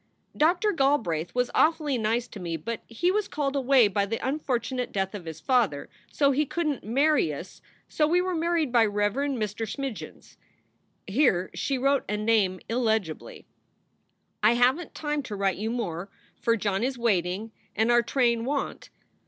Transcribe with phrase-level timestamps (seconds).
[0.35, 0.71] Dr.
[0.71, 5.13] Galbraith was awfully nice to me but he was called away by the unfortunate death
[5.13, 9.13] of his father so he couldent marry us so we were married by Rev.
[9.13, 9.67] Mr.
[9.69, 10.37] Smjxns
[11.05, 13.45] [here she wrote a name illegibly].
[14.41, 18.89] I havent time to write you more, for John is waiting and our train wont.